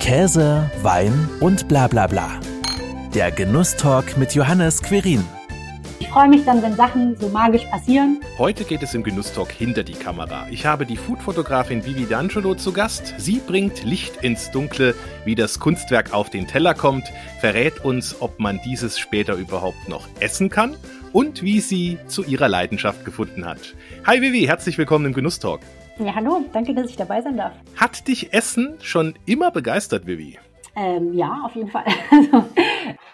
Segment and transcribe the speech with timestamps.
[0.00, 2.40] Käse, Wein und bla bla bla.
[3.14, 5.22] Der Genusstalk mit Johannes Querin.
[5.98, 8.18] Ich freue mich dann, wenn Sachen so magisch passieren.
[8.38, 10.46] Heute geht es im Genusstalk hinter die Kamera.
[10.50, 13.14] Ich habe die Foodfotografin Vivi D'Angelo zu Gast.
[13.18, 14.94] Sie bringt Licht ins Dunkle,
[15.26, 20.08] wie das Kunstwerk auf den Teller kommt, verrät uns, ob man dieses später überhaupt noch
[20.18, 20.76] essen kann
[21.12, 23.74] und wie sie zu ihrer Leidenschaft gefunden hat.
[24.06, 25.60] Hi Vivi, herzlich willkommen im Genusstalk.
[26.02, 27.52] Ja, hallo, danke, dass ich dabei sein darf.
[27.76, 30.38] Hat dich Essen schon immer begeistert, Vivi?
[30.74, 31.84] Ähm, ja, auf jeden Fall.
[32.10, 32.44] Also,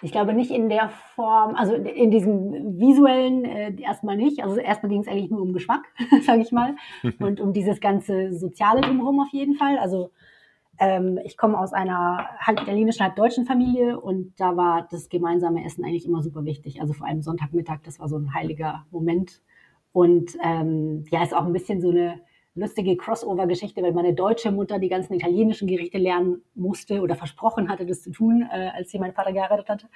[0.01, 4.41] ich glaube nicht in der Form, also in diesem visuellen äh, erstmal nicht.
[4.41, 5.83] Also erstmal ging es eigentlich nur um Geschmack,
[6.21, 6.75] sage ich mal,
[7.19, 9.77] und um dieses ganze Soziale drumherum auf jeden Fall.
[9.79, 10.11] Also
[10.79, 15.65] ähm, ich komme aus einer halb italienischen, halb deutschen Familie und da war das gemeinsame
[15.65, 16.79] Essen eigentlich immer super wichtig.
[16.79, 19.41] Also vor allem Sonntagmittag, das war so ein heiliger Moment.
[19.91, 22.21] Und ähm, ja, ist auch ein bisschen so eine
[22.57, 27.85] lustige Crossover-Geschichte, weil meine deutsche Mutter die ganzen italienischen Gerichte lernen musste oder versprochen hatte,
[27.85, 29.87] das zu tun, äh, als sie meinen Vater geheiratet hatte.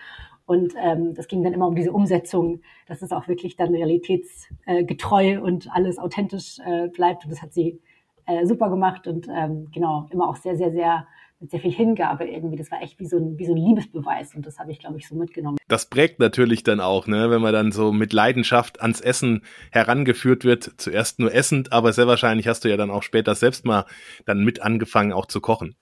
[0.45, 5.41] Und ähm, das ging dann immer um diese Umsetzung, dass es auch wirklich dann realitätsgetreu
[5.41, 7.25] und alles authentisch äh, bleibt.
[7.25, 7.81] Und das hat sie
[8.27, 11.07] äh, super gemacht und ähm, genau, immer auch sehr, sehr, sehr
[11.41, 12.55] mit sehr viel Hingabe irgendwie.
[12.55, 14.97] Das war echt wie so ein, wie so ein Liebesbeweis und das habe ich, glaube
[14.97, 15.57] ich, so mitgenommen.
[15.67, 20.45] Das prägt natürlich dann auch, ne, wenn man dann so mit Leidenschaft ans Essen herangeführt
[20.45, 20.71] wird.
[20.77, 23.85] Zuerst nur essend, aber sehr wahrscheinlich hast du ja dann auch später selbst mal
[24.25, 25.75] dann mit angefangen, auch zu kochen.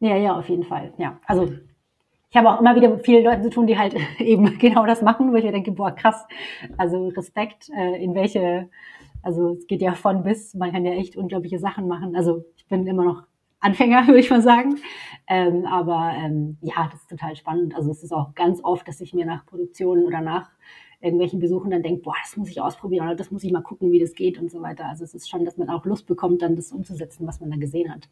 [0.00, 0.92] Ja, ja, auf jeden Fall.
[0.98, 1.52] Ja, also
[2.30, 5.00] ich habe auch immer wieder mit vielen Leuten zu tun, die halt eben genau das
[5.00, 6.26] machen, wo ich mir denke, boah, krass.
[6.76, 8.68] Also Respekt, äh, in welche,
[9.22, 12.14] also es geht ja von bis, man kann ja echt unglaubliche Sachen machen.
[12.14, 13.22] Also ich bin immer noch
[13.60, 14.78] Anfänger, würde ich mal sagen.
[15.26, 17.74] Ähm, aber ähm, ja, das ist total spannend.
[17.74, 20.50] Also es ist auch ganz oft, dass ich mir nach Produktionen oder nach
[21.00, 23.92] irgendwelchen Besuchen dann denke, boah, das muss ich ausprobieren oder das muss ich mal gucken,
[23.92, 24.86] wie das geht und so weiter.
[24.86, 27.56] Also es ist schon, dass man auch Lust bekommt, dann das umzusetzen, was man da
[27.56, 28.08] gesehen hat.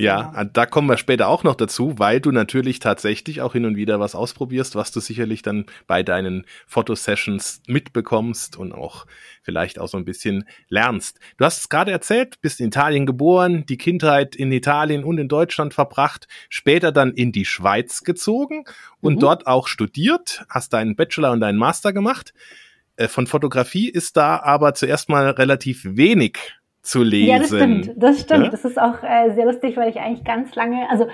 [0.00, 3.64] Ja, ja, da kommen wir später auch noch dazu, weil du natürlich tatsächlich auch hin
[3.64, 9.06] und wieder was ausprobierst, was du sicherlich dann bei deinen Fotosessions mitbekommst und auch
[9.42, 11.18] vielleicht auch so ein bisschen lernst.
[11.36, 15.28] Du hast es gerade erzählt, bist in Italien geboren, die Kindheit in Italien und in
[15.28, 18.64] Deutschland verbracht, später dann in die Schweiz gezogen
[19.00, 19.20] und mhm.
[19.20, 22.32] dort auch studiert, hast deinen Bachelor und deinen Master gemacht.
[22.96, 26.38] Äh, von Fotografie ist da aber zuerst mal relativ wenig
[26.82, 27.28] zu lesen.
[27.28, 27.92] Ja, das stimmt.
[27.96, 28.44] Das stimmt.
[28.44, 28.50] Ja?
[28.50, 31.06] Das ist auch äh, sehr lustig, weil ich eigentlich ganz lange, also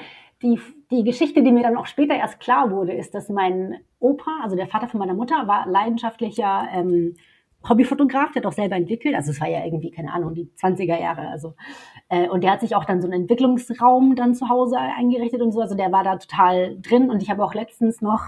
[0.42, 0.60] die,
[0.90, 4.56] die Geschichte, die mir dann auch später erst klar wurde, ist, dass mein Opa, also
[4.56, 7.14] der Vater von meiner Mutter, war leidenschaftlicher ähm,
[7.68, 9.14] Hobbyfotograf, der hat auch selber entwickelt.
[9.14, 11.28] Also es war ja irgendwie, keine Ahnung, die 20er Jahre.
[11.28, 11.54] Also,
[12.08, 15.52] äh, und der hat sich auch dann so einen Entwicklungsraum dann zu Hause eingerichtet und
[15.52, 15.60] so.
[15.60, 17.10] Also der war da total drin.
[17.10, 18.22] Und ich habe auch letztens noch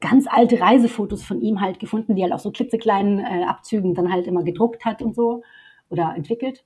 [0.00, 4.12] ganz alte Reisefotos von ihm halt gefunden, die halt auch so klitzekleinen äh, Abzügen dann
[4.12, 5.42] halt immer gedruckt hat und so
[5.92, 6.64] oder entwickelt.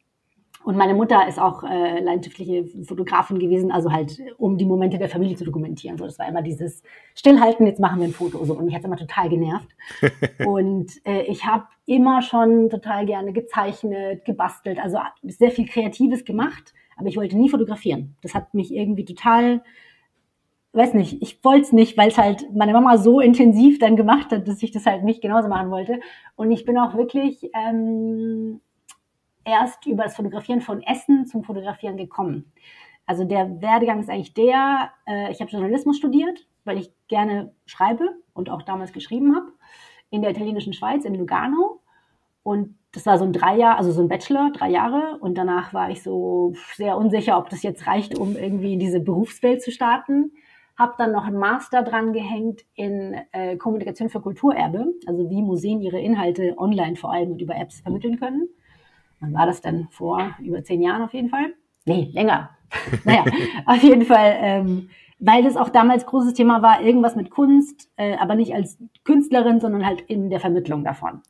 [0.67, 5.09] Und meine Mutter ist auch äh, leidenschaftliche Fotografin gewesen, also halt, um die Momente der
[5.09, 5.97] Familie zu dokumentieren.
[5.97, 6.83] So, das war immer dieses
[7.15, 8.45] Stillhalten, jetzt machen wir ein Foto.
[8.45, 8.55] So.
[8.55, 9.69] Und mich hat immer total genervt.
[10.45, 16.75] und äh, ich habe immer schon total gerne gezeichnet, gebastelt, also sehr viel Kreatives gemacht,
[16.97, 18.17] aber ich wollte nie fotografieren.
[18.23, 19.63] Das hat mich irgendwie total,
[20.73, 24.33] weiß nicht, ich wollte es nicht, weil es halt meine Mama so intensiv dann gemacht
[24.33, 26.01] hat, dass ich das halt nicht genauso machen wollte.
[26.35, 28.61] Und ich bin auch wirklich ähm,
[29.47, 32.53] erst über das Fotografieren von Essen zum Fotografieren gekommen.
[33.07, 38.17] Also der Werdegang ist eigentlich der, äh, ich habe Journalismus studiert, weil ich gerne schreibe
[38.35, 39.53] und auch damals geschrieben habe,
[40.11, 41.81] in der italienischen Schweiz, in Lugano.
[42.43, 45.19] Und das war so ein drei Jahr, also so ein Bachelor, drei Jahre.
[45.21, 49.01] Und danach war ich so sehr unsicher, ob das jetzt reicht, um irgendwie in diese
[49.01, 50.33] Berufswelt zu starten.
[50.77, 55.81] Hab dann noch einen Master dran gehängt in äh, Kommunikation für Kulturerbe, also wie Museen
[55.81, 58.49] ihre Inhalte online vor allem und über Apps vermitteln können.
[59.27, 59.89] Wann war das denn?
[59.91, 61.55] Vor über zehn Jahren auf jeden Fall?
[61.85, 62.51] Nee, länger.
[63.05, 63.25] naja,
[63.67, 68.17] auf jeden Fall, ähm, weil das auch damals großes Thema war, irgendwas mit Kunst, äh,
[68.17, 71.23] aber nicht als Künstlerin, sondern halt in der Vermittlung davon.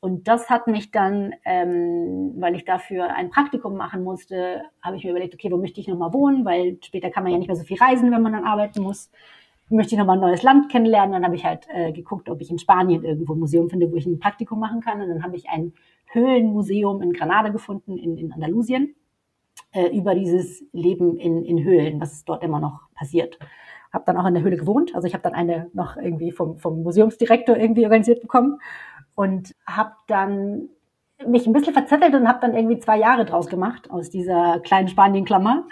[0.00, 5.04] Und das hat mich dann, ähm, weil ich dafür ein Praktikum machen musste, habe ich
[5.04, 7.56] mir überlegt, okay, wo möchte ich nochmal wohnen, weil später kann man ja nicht mehr
[7.56, 9.10] so viel reisen, wenn man dann arbeiten muss.
[9.70, 11.12] Möchte ich nochmal ein neues Land kennenlernen.
[11.12, 13.96] Dann habe ich halt äh, geguckt, ob ich in Spanien irgendwo ein Museum finde, wo
[13.96, 15.00] ich ein Praktikum machen kann.
[15.00, 15.72] Und dann habe ich ein
[16.14, 18.94] Höhlenmuseum in Granada gefunden, in, in Andalusien,
[19.72, 23.38] äh, über dieses Leben in, in Höhlen, was dort immer noch passiert.
[23.92, 26.58] Habe dann auch in der Höhle gewohnt, also ich habe dann eine noch irgendwie vom,
[26.58, 28.60] vom Museumsdirektor irgendwie organisiert bekommen
[29.14, 30.68] und habe dann
[31.26, 34.88] mich ein bisschen verzettelt und habe dann irgendwie zwei Jahre draus gemacht aus dieser kleinen
[34.88, 35.66] Spanienklammer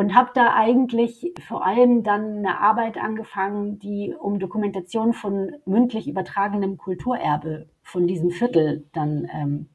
[0.00, 6.08] und habe da eigentlich vor allem dann eine Arbeit angefangen, die um Dokumentation von mündlich
[6.08, 9.68] übertragenem Kulturerbe von diesem Viertel dann ähm,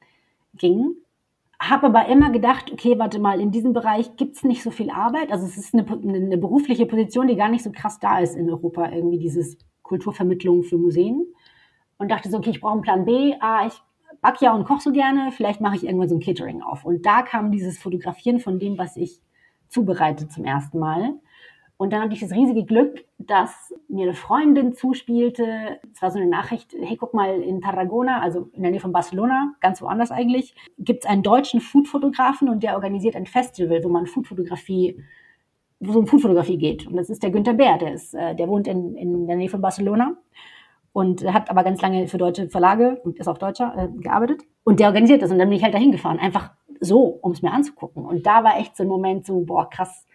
[0.56, 0.96] ging.
[1.60, 5.32] habe aber immer gedacht, okay, warte mal, in diesem Bereich gibt's nicht so viel Arbeit.
[5.32, 8.50] Also es ist eine, eine berufliche Position, die gar nicht so krass da ist in
[8.50, 11.24] Europa, irgendwie dieses Kulturvermittlung für Museen.
[12.00, 13.36] Und dachte so, okay, ich brauche einen Plan B.
[13.42, 13.80] Ah, ich
[14.24, 16.84] back ja und koche so gerne, vielleicht mache ich irgendwann so ein Catering auf.
[16.84, 19.22] Und da kam dieses Fotografieren von dem, was ich
[19.70, 21.16] zubereite zum ersten Mal.
[21.78, 25.80] Und dann hatte ich das riesige Glück, dass mir eine Freundin zuspielte.
[25.94, 28.94] Es war so eine Nachricht, hey, guck mal, in Tarragona, also in der Nähe von
[28.94, 33.90] Barcelona, ganz woanders eigentlich, gibt es einen deutschen Foodfotografen und der organisiert ein Festival, wo
[33.90, 35.04] man Foodfotografie,
[35.82, 36.88] wo es um Foodfotografie geht.
[36.88, 39.50] Und das ist der Günther Bär, der ist, äh, der wohnt in, in der Nähe
[39.50, 40.16] von Barcelona
[40.94, 44.44] und hat aber ganz lange für deutsche Verlage und ist auch Deutscher äh, gearbeitet.
[44.64, 47.42] Und der organisiert das und dann bin ich halt dahin gefahren, einfach so, um es
[47.42, 48.06] mir anzugucken.
[48.06, 50.06] Und da war echt so ein Moment so, boah, krass,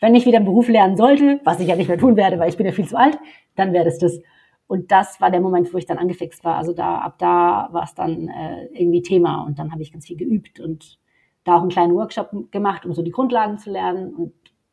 [0.00, 2.48] wenn ich wieder einen Beruf lernen sollte, was ich ja nicht mehr tun werde, weil
[2.48, 3.18] ich bin ja viel zu alt,
[3.56, 4.20] dann wäre das das.
[4.66, 6.56] Und das war der Moment, wo ich dann angefixt war.
[6.56, 10.06] Also da, ab da war es dann äh, irgendwie Thema und dann habe ich ganz
[10.06, 10.98] viel geübt und
[11.44, 14.32] da auch einen kleinen Workshop gemacht, um so die Grundlagen zu lernen und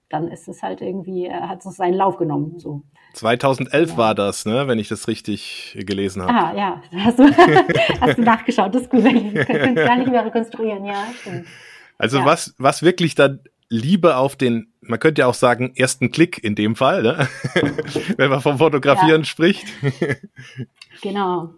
[0.09, 2.59] dann ist es halt irgendwie, hat es seinen Lauf genommen.
[2.59, 2.83] So.
[3.13, 3.97] 2011 ja.
[3.97, 6.33] war das, ne, wenn ich das richtig gelesen habe.
[6.33, 7.23] Ah, ja, hast du,
[8.01, 9.05] hast du nachgeschaut, das ist gut.
[9.05, 11.05] Ich es gar nicht mehr rekonstruieren, ja.
[11.21, 11.47] Stimmt.
[11.97, 12.25] Also ja.
[12.25, 16.55] was, was wirklich dann Liebe auf den, man könnte ja auch sagen, ersten Klick in
[16.55, 17.27] dem Fall, ne?
[18.17, 19.25] wenn man vom Fotografieren ja.
[19.25, 19.65] spricht.
[21.01, 21.53] genau.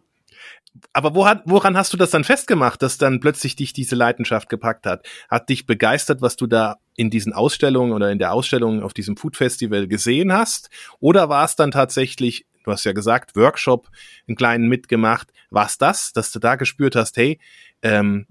[0.94, 4.85] Aber woran, woran hast du das dann festgemacht, dass dann plötzlich dich diese Leidenschaft gepackt
[4.85, 5.07] hat?
[5.29, 9.18] Hat dich begeistert, was du da in diesen Ausstellungen oder in der Ausstellung auf diesem
[9.18, 10.69] Food Festival gesehen hast?
[11.00, 13.89] Oder war es dann tatsächlich, du hast ja gesagt, Workshop,
[14.27, 17.39] einen kleinen mitgemacht, war es das, dass du da gespürt hast, hey,
[17.81, 18.27] ähm,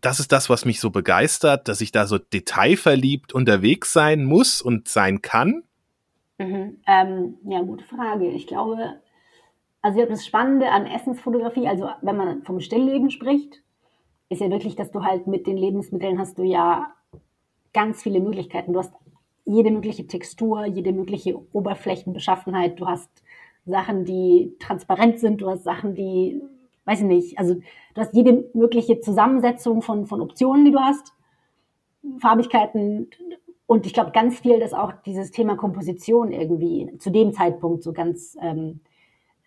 [0.00, 4.62] das ist das, was mich so begeistert, dass ich da so detailverliebt unterwegs sein muss
[4.62, 5.62] und sein kann?
[6.38, 6.78] Mhm.
[6.86, 8.30] Ähm, ja, gute Frage.
[8.30, 9.00] Ich glaube,
[9.82, 13.62] also das Spannende an Essensfotografie, also wenn man vom Stillleben spricht,
[14.28, 16.92] ist ja wirklich, dass du halt mit den Lebensmitteln hast du ja
[17.72, 18.72] ganz viele Möglichkeiten.
[18.72, 18.92] Du hast
[19.44, 22.78] jede mögliche Textur, jede mögliche Oberflächenbeschaffenheit.
[22.78, 23.10] Du hast
[23.66, 25.40] Sachen, die transparent sind.
[25.40, 26.40] Du hast Sachen, die
[26.90, 31.12] weiß ich nicht, also du hast jede mögliche Zusammensetzung von, von Optionen, die du hast,
[32.18, 33.08] Farbigkeiten
[33.66, 37.92] und ich glaube ganz viel, dass auch dieses Thema Komposition irgendwie zu dem Zeitpunkt so
[37.92, 38.80] ganz ähm,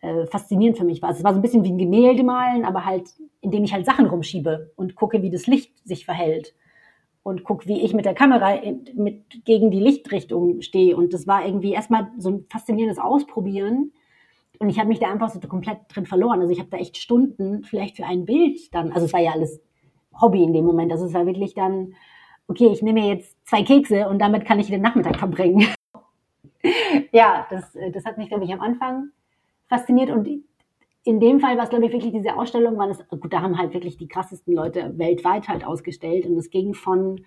[0.04, 1.10] äh, faszinierend für mich war.
[1.10, 3.10] Also es war so ein bisschen wie ein Gemälde malen, aber halt,
[3.40, 6.54] indem ich halt Sachen rumschiebe und gucke, wie das Licht sich verhält
[7.24, 8.60] und gucke, wie ich mit der Kamera
[8.96, 10.98] mit, gegen die Lichtrichtung stehe.
[10.98, 13.94] Und das war irgendwie erstmal so ein faszinierendes Ausprobieren
[14.60, 16.42] und ich habe mich da einfach so komplett drin verloren.
[16.42, 19.32] Also ich habe da echt Stunden vielleicht für ein Bild dann, also es war ja
[19.32, 19.62] alles
[20.22, 20.92] Hobby in dem Moment.
[20.92, 21.96] Also es war wirklich dann,
[22.48, 25.66] okay, ich nehme jetzt zwei Kekse und damit kann ich den Nachmittag verbringen.
[27.14, 29.12] ja, das, das hat mich, glaube ich, am Anfang
[29.68, 30.10] fasziniert.
[30.10, 30.28] Und
[31.04, 33.58] in dem Fall war es, glaube ich, wirklich diese Ausstellung, weil es, gut, da haben
[33.58, 36.26] halt wirklich die krassesten Leute weltweit halt ausgestellt.
[36.26, 37.26] Und es ging von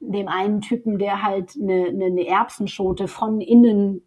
[0.00, 4.02] dem einen Typen, der halt eine, eine, eine Erbsenschote von innen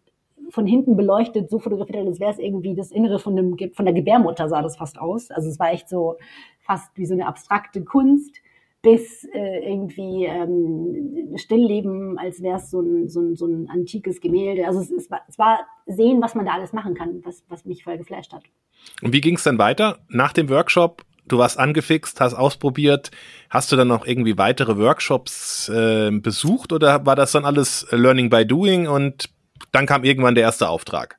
[0.50, 3.86] von hinten beleuchtet so fotografiert hat, als wäre es irgendwie das Innere von, dem, von
[3.86, 5.30] der Gebärmutter sah das fast aus.
[5.30, 6.16] Also es war echt so
[6.60, 8.41] fast wie so eine abstrakte Kunst
[8.82, 14.66] bis äh, irgendwie ähm, Stillleben, als wäre so ein, so, ein, so ein antikes Gemälde.
[14.66, 17.64] Also es, es, war, es war sehen, was man da alles machen kann, was, was
[17.64, 18.42] mich voll geflasht hat.
[19.00, 20.00] Und wie ging es dann weiter?
[20.08, 23.12] Nach dem Workshop, du warst angefixt, hast ausprobiert,
[23.50, 28.30] hast du dann noch irgendwie weitere Workshops äh, besucht oder war das dann alles Learning
[28.30, 29.30] by Doing und
[29.70, 31.18] dann kam irgendwann der erste Auftrag.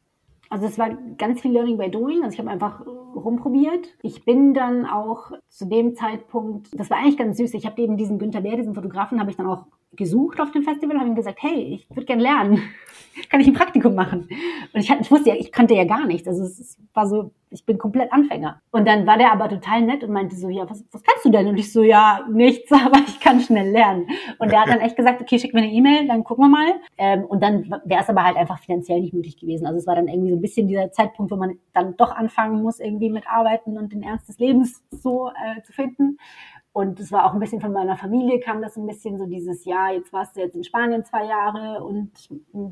[0.53, 2.23] Also es war ganz viel Learning by Doing.
[2.23, 3.87] Also ich habe einfach rumprobiert.
[4.03, 7.55] Ich bin dann auch zu dem Zeitpunkt, das war eigentlich ganz süß.
[7.55, 10.63] Ich habe eben diesen Günther Bär, diesen Fotografen, habe ich dann auch gesucht auf dem
[10.63, 12.61] Festival, habe ihm gesagt, hey, ich würde gerne lernen.
[13.29, 14.27] Kann ich ein Praktikum machen?
[14.73, 16.27] Und ich, ich wusste ja, ich kannte ja gar nichts.
[16.27, 18.59] Also es war so, ich bin komplett Anfänger.
[18.71, 21.29] Und dann war der aber total nett und meinte so, ja, was, was kannst du
[21.29, 21.47] denn?
[21.47, 24.07] Und ich so, ja, nichts, aber ich kann schnell lernen.
[24.39, 26.73] Und der hat dann echt gesagt, okay, schick mir eine E-Mail, dann gucken wir mal.
[26.97, 29.67] Ähm, und dann wäre es aber halt einfach finanziell nicht möglich gewesen.
[29.67, 32.61] Also es war dann irgendwie so ein bisschen dieser Zeitpunkt, wo man dann doch anfangen
[32.63, 36.17] muss, irgendwie mit Arbeiten und den Ernst des Lebens so äh, zu finden.
[36.73, 39.63] Und es war auch ein bisschen von meiner Familie, kam das ein bisschen so dieses
[39.63, 42.11] Jahr, jetzt warst du jetzt in Spanien zwei Jahre und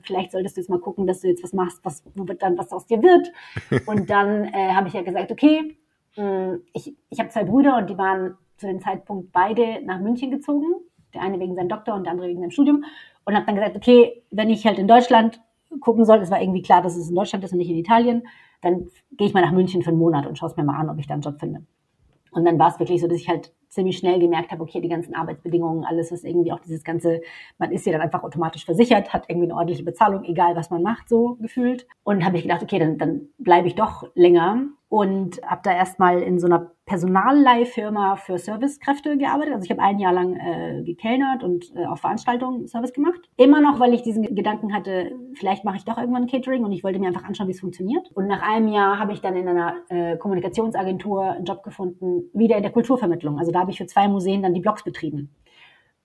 [0.03, 2.57] vielleicht solltest du jetzt mal gucken, dass du jetzt was machst, was, wo wird dann
[2.57, 3.31] was aus dir wird.
[3.87, 5.77] Und dann äh, habe ich ja gesagt, okay,
[6.17, 10.31] mh, ich, ich habe zwei Brüder und die waren zu dem Zeitpunkt beide nach München
[10.31, 10.65] gezogen.
[11.13, 12.83] Der eine wegen seinem Doktor und der andere wegen seinem Studium.
[13.25, 15.41] Und habe dann gesagt, okay, wenn ich halt in Deutschland
[15.79, 18.23] gucken soll, es war irgendwie klar, dass es in Deutschland ist und nicht in Italien,
[18.61, 20.89] dann gehe ich mal nach München für einen Monat und schaue es mir mal an,
[20.89, 21.65] ob ich da einen Job finde.
[22.31, 24.89] Und dann war es wirklich so, dass ich halt ziemlich schnell gemerkt habe, okay, die
[24.89, 27.21] ganzen Arbeitsbedingungen, alles was irgendwie auch dieses ganze,
[27.57, 30.81] man ist ja dann einfach automatisch versichert, hat irgendwie eine ordentliche Bezahlung, egal was man
[30.81, 31.87] macht, so gefühlt.
[32.03, 36.21] Und habe ich gedacht, okay, dann, dann bleibe ich doch länger und habe da erstmal
[36.21, 39.53] in so einer Personalleihfirma für Servicekräfte gearbeitet.
[39.53, 43.21] Also ich habe ein Jahr lang äh, gekellnert und äh, auf Veranstaltungen Service gemacht.
[43.37, 46.83] Immer noch, weil ich diesen Gedanken hatte, vielleicht mache ich doch irgendwann Catering und ich
[46.83, 48.11] wollte mir einfach anschauen, wie es funktioniert.
[48.15, 52.57] Und nach einem Jahr habe ich dann in einer äh, Kommunikationsagentur einen Job gefunden, wieder
[52.57, 53.39] in der Kulturvermittlung.
[53.39, 55.33] Also da habe ich für zwei Museen dann die Blogs betrieben.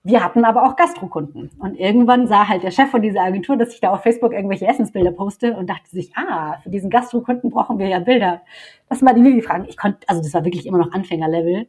[0.03, 1.49] Wir hatten aber auch Gastrokunden.
[1.59, 4.65] Und irgendwann sah halt der Chef von dieser Agentur, dass ich da auf Facebook irgendwelche
[4.65, 8.41] Essensbilder poste und dachte sich, ah, für diesen Gastrokunden brauchen wir ja Bilder.
[8.89, 9.65] Lass mal die Lili fragen.
[9.67, 11.67] Ich konnte, also das war wirklich immer noch Anfängerlevel.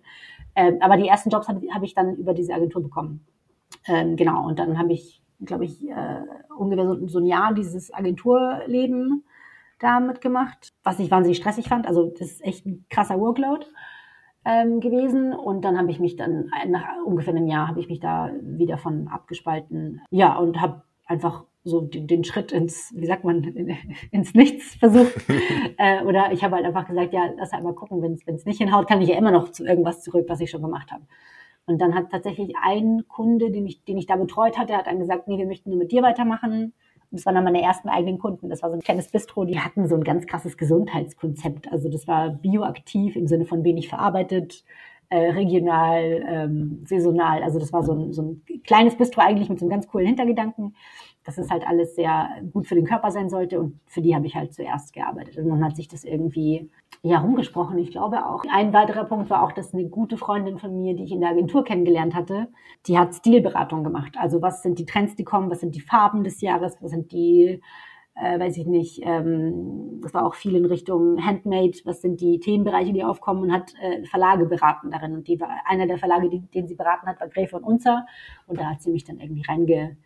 [0.55, 3.27] Ähm, aber die ersten Jobs habe hab ich dann über diese Agentur bekommen.
[3.87, 4.47] Ähm, genau.
[4.47, 6.23] Und dann habe ich, glaube ich, äh,
[6.57, 9.25] ungefähr so, so ein Jahr dieses Agenturleben
[9.81, 11.87] da mitgemacht, was ich wahnsinnig stressig fand.
[11.87, 13.67] Also das ist echt ein krasser Workload
[14.49, 18.01] ähm, gewesen und dann habe ich mich dann nach ungefähr einem Jahr habe ich mich
[18.01, 20.01] da wieder von abgespalten.
[20.11, 23.43] Ja, und habe einfach so den, den, Schritt ins, wie sagt man,
[24.11, 25.15] ins Nichts versucht.
[25.77, 28.59] äh, oder ich habe halt einfach gesagt, ja, lass halt mal gucken, wenn es nicht
[28.59, 31.05] hinhaut, kann ich ja immer noch zu irgendwas zurück, was ich schon gemacht habe.
[31.67, 34.99] Und dann hat tatsächlich ein Kunde, den ich, den ich da betreut hatte, hat dann
[34.99, 36.73] gesagt, nee, wir möchten nur mit dir weitermachen.
[37.11, 38.51] Das waren dann meine ersten eigenen Kunden.
[38.51, 39.45] Das war so ein kleines Bistro.
[39.45, 41.73] Die hatten so ein ganz krasses Gesundheitskonzept.
[41.73, 44.65] Also das war bioaktiv im Sinne von wenig verarbeitet,
[45.11, 47.43] äh, regional, ähm, saisonal.
[47.43, 50.07] Also das war so ein, so ein kleines Bistro eigentlich mit so einem ganz coolen
[50.07, 50.75] Hintergedanken
[51.29, 54.25] dass es halt alles sehr gut für den Körper sein sollte und für die habe
[54.25, 55.37] ich halt zuerst gearbeitet.
[55.37, 56.71] Und dann hat sich das irgendwie
[57.03, 57.77] ja rumgesprochen.
[57.77, 58.45] Ich glaube auch.
[58.51, 61.29] Ein weiterer Punkt war auch, dass eine gute Freundin von mir, die ich in der
[61.29, 62.49] Agentur kennengelernt hatte,
[62.87, 64.15] die hat Stilberatung gemacht.
[64.19, 67.13] Also was sind die Trends, die kommen, was sind die Farben des Jahres, was sind
[67.13, 67.61] die
[68.23, 72.41] äh, weiß ich nicht, ähm, das war auch viel in Richtung Handmade, was sind die
[72.41, 75.15] Themenbereiche, die aufkommen und hat äh, Verlage beraten darin.
[75.15, 78.07] Und die war, einer der Verlage, die, den sie beraten hat, war Gräfe und Unzer.
[78.47, 79.97] Und da hat sie mich dann irgendwie reinge,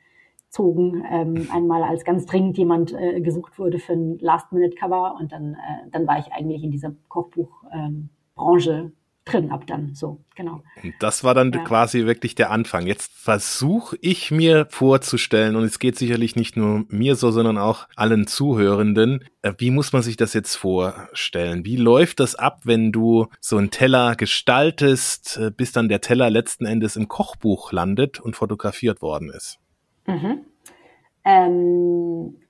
[0.52, 5.54] zogen, ähm, einmal als ganz dringend jemand äh, gesucht wurde für ein Last-Minute-Cover und dann,
[5.54, 8.92] äh, dann war ich eigentlich in dieser Kochbuchbranche ähm,
[9.24, 10.62] drin ab dann so, genau.
[10.82, 11.62] Und das war dann ja.
[11.64, 12.86] quasi wirklich der Anfang.
[12.86, 17.86] Jetzt versuche ich mir vorzustellen, und es geht sicherlich nicht nur mir so, sondern auch
[17.94, 21.64] allen Zuhörenden, äh, wie muss man sich das jetzt vorstellen?
[21.64, 26.30] Wie läuft das ab, wenn du so einen Teller gestaltest, äh, bis dann der Teller
[26.30, 29.58] letzten Endes im Kochbuch landet und fotografiert worden ist?
[30.06, 30.40] Mhm.
[31.24, 31.91] Ähm,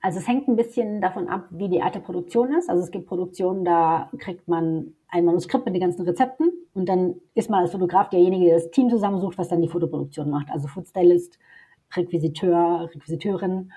[0.03, 2.69] also es hängt ein bisschen davon ab, wie die Art der Produktion ist.
[2.69, 7.15] Also es gibt Produktionen, da kriegt man ein Manuskript mit den ganzen Rezepten und dann
[7.35, 10.51] ist man als Fotograf derjenige, der das Team zusammensucht, was dann die Fotoproduktion macht.
[10.51, 11.39] Also Foodstylist,
[11.95, 13.71] Requisiteur, Requisiteurin.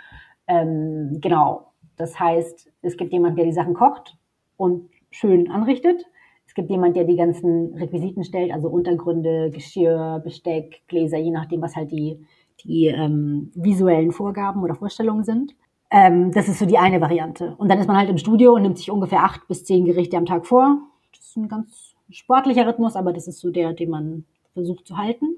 [0.49, 1.73] Ähm, genau.
[1.97, 4.19] Das heißt, es gibt jemand, der die Sachen kocht
[4.57, 6.07] und schön anrichtet.
[6.45, 11.63] Es gibt jemand, der die ganzen Requisiten stellt, also Untergründe, Geschirr, Besteck, Gläser, je nachdem,
[11.63, 12.27] was halt die
[12.65, 15.55] die ähm, visuellen Vorgaben oder Vorstellungen sind.
[15.91, 17.55] Ähm, das ist so die eine Variante.
[17.59, 20.17] Und dann ist man halt im Studio und nimmt sich ungefähr acht bis zehn Gerichte
[20.17, 20.79] am Tag vor.
[21.13, 24.25] Das ist ein ganz sportlicher Rhythmus, aber das ist so der, den man
[24.55, 25.37] versucht zu halten.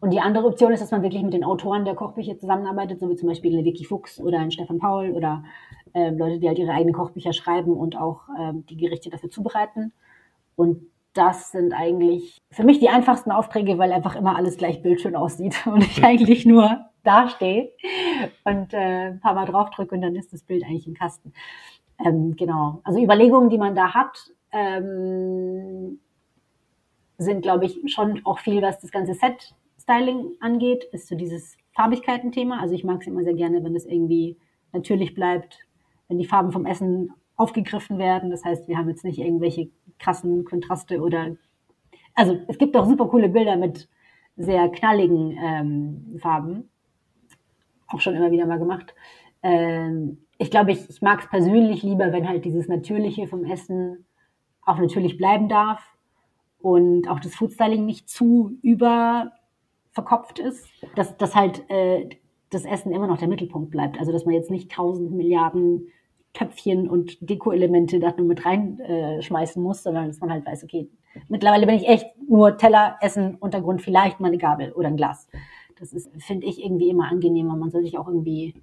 [0.00, 3.10] Und die andere Option ist, dass man wirklich mit den Autoren der Kochbücher zusammenarbeitet, so
[3.10, 5.44] wie zum Beispiel eine Vicky Fuchs oder ein Stefan Paul oder
[5.92, 9.92] äh, Leute, die halt ihre eigenen Kochbücher schreiben und auch äh, die Gerichte dafür zubereiten.
[10.56, 15.16] Und das sind eigentlich für mich die einfachsten Aufträge, weil einfach immer alles gleich bildschön
[15.16, 17.72] aussieht und ich eigentlich nur dastehe
[18.44, 21.32] und äh, ein paar Mal draufdrücke und dann ist das Bild eigentlich im Kasten.
[22.04, 22.80] Ähm, genau.
[22.84, 25.98] Also Überlegungen, die man da hat, ähm,
[27.18, 32.60] sind, glaube ich, schon auch viel, was das ganze Set-Styling angeht, ist so dieses Farbigkeiten-Thema.
[32.60, 34.38] Also ich mag es immer sehr gerne, wenn es irgendwie
[34.72, 35.58] natürlich bleibt,
[36.08, 38.30] wenn die Farben vom Essen aufgegriffen werden.
[38.30, 41.36] Das heißt, wir haben jetzt nicht irgendwelche krassen Kontraste oder
[42.14, 43.88] also es gibt auch super coole Bilder mit
[44.36, 46.68] sehr knalligen ähm, Farben.
[47.88, 48.94] Auch schon immer wieder mal gemacht.
[49.42, 54.04] Ähm, ich glaube, ich, ich mag es persönlich lieber, wenn halt dieses Natürliche vom Essen
[54.62, 55.82] auch natürlich bleiben darf
[56.60, 60.68] und auch das Foodstyling nicht zu überverkopft ist.
[60.94, 62.08] Dass, dass halt äh,
[62.50, 63.98] das Essen immer noch der Mittelpunkt bleibt.
[63.98, 65.88] Also dass man jetzt nicht tausend Milliarden
[66.34, 70.88] Köpfchen und Deko-Elemente da nur mit reinschmeißen äh, muss, sondern dass man halt weiß, okay,
[71.28, 75.28] mittlerweile bin ich echt nur Teller, Essen, Untergrund, vielleicht mal eine Gabel oder ein Glas.
[75.78, 77.56] Das ist, finde ich, irgendwie immer angenehmer.
[77.56, 78.54] Man soll sich auch irgendwie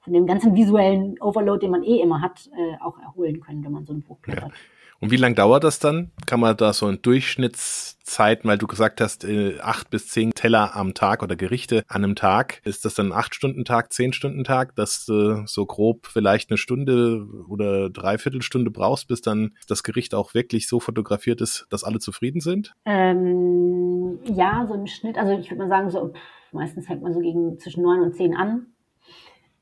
[0.00, 3.72] von dem ganzen visuellen Overload, den man eh immer hat, äh, auch erholen können, wenn
[3.72, 4.50] man so ein Buch blättert.
[4.50, 4.58] Ja.
[5.00, 6.12] Und wie lange dauert das dann?
[6.26, 10.76] Kann man da so eine Durchschnittszeit, weil du gesagt hast, äh, acht bis zehn Teller
[10.76, 14.12] am Tag oder Gerichte an einem Tag, ist das dann ein acht Stunden Tag, zehn
[14.12, 19.52] Stunden Tag, dass du so grob vielleicht eine Stunde oder dreiviertel Stunde brauchst, bis dann
[19.68, 22.72] das Gericht auch wirklich so fotografiert ist, dass alle zufrieden sind?
[22.84, 26.12] Ähm, ja, so im Schnitt, also ich würde mal sagen, so
[26.52, 28.66] meistens fängt man so gegen zwischen neun und zehn an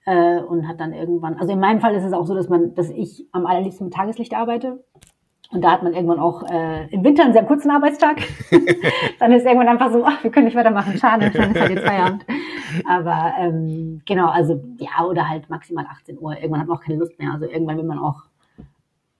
[0.04, 2.74] äh, und hat dann irgendwann, also in meinem Fall ist es auch so, dass man,
[2.74, 4.84] dass ich am allerliebsten mit Tageslicht arbeite
[5.52, 8.22] Und da hat man irgendwann auch äh, im Winter einen sehr kurzen Arbeitstag.
[9.18, 11.86] dann ist irgendwann einfach so, ach, wir können nicht weitermachen, schade, dann ist halt jetzt
[11.86, 12.24] Feierabend.
[12.86, 16.36] Aber ähm, genau, also ja, oder halt maximal 18 Uhr.
[16.36, 17.32] Irgendwann hat man auch keine Lust mehr.
[17.32, 18.22] Also irgendwann will man auch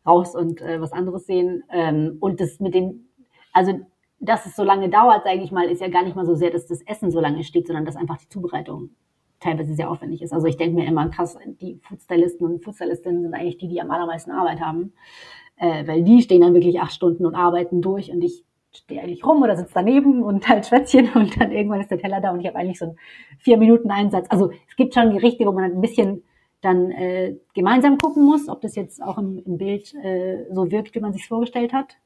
[0.07, 1.65] raus und äh, was anderes sehen.
[1.71, 3.09] Ähm, und das mit dem,
[3.53, 3.81] also
[4.19, 6.51] dass es so lange dauert, sage ich mal, ist ja gar nicht mal so sehr,
[6.51, 8.91] dass das Essen so lange steht, sondern dass einfach die Zubereitung
[9.41, 10.33] teilweise sehr aufwendig ist.
[10.33, 13.91] Also ich denke mir immer krass, die Foodstylisten und Foodstylistinnen sind eigentlich die, die am
[13.91, 14.93] allermeisten Arbeit haben
[15.63, 19.25] äh, weil die stehen dann wirklich acht Stunden und arbeiten durch und ich stehe eigentlich
[19.25, 22.41] rum oder sitze daneben und halt Schwätzchen und dann irgendwann ist der Teller da und
[22.41, 22.97] ich habe eigentlich so einen
[23.39, 24.27] vier Minuten Einsatz.
[24.29, 26.25] Also es gibt schon Gerichte, wo man ein bisschen
[26.63, 30.97] dann äh, gemeinsam gucken muss, ob das jetzt auch im, im Bild äh, so wirkt,
[30.97, 31.97] wie man sich vorgestellt hat.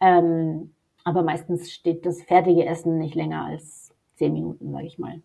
[0.00, 0.72] Ähm,
[1.04, 5.22] aber meistens steht das fertige Essen nicht länger als zehn Minuten, sage ich mal.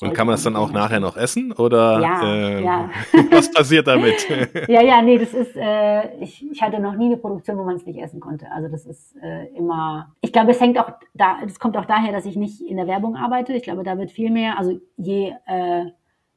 [0.00, 2.90] Und kann man das dann auch nachher noch essen oder ja, äh, ja.
[3.30, 4.28] was passiert damit?
[4.68, 7.76] ja, ja, nee, das ist, äh, ich, ich hatte noch nie eine Produktion, wo man
[7.76, 8.46] es nicht essen konnte.
[8.52, 12.12] Also das ist äh, immer, ich glaube, es hängt auch da, das kommt auch daher,
[12.12, 13.54] dass ich nicht in der Werbung arbeite.
[13.54, 15.86] Ich glaube, da wird viel mehr, also je äh,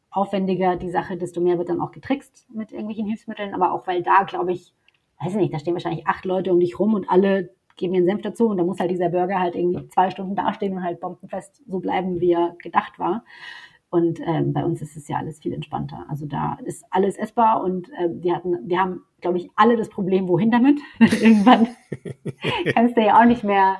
[0.10, 3.53] aufwendiger die Sache, desto mehr wird dann auch getrickst mit irgendwelchen Hilfsmitteln.
[3.53, 4.74] Aber auch weil da, glaube ich,
[5.22, 8.05] weiß ich nicht, da stehen wahrscheinlich acht Leute um dich rum und alle geben ihren
[8.05, 10.99] Senf dazu und da muss halt dieser Burger halt irgendwie zwei Stunden dastehen und halt
[10.99, 13.23] bombenfest so bleiben, wie er gedacht war.
[13.91, 16.05] Und ähm, bei uns ist es ja alles viel entspannter.
[16.07, 19.89] Also da ist alles essbar und äh, wir hatten, wir haben, glaube ich, alle das
[19.89, 20.79] Problem, wohin damit.
[20.99, 21.67] Irgendwann
[22.73, 23.79] kannst du ja auch nicht mehr.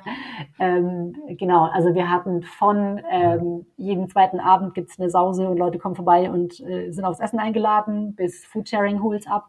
[0.58, 5.78] Ähm, genau, also wir hatten von ähm, jeden zweiten Abend gibt's eine Sause und Leute
[5.78, 9.48] kommen vorbei und äh, sind aufs Essen eingeladen, bis Foodsharing holt's ab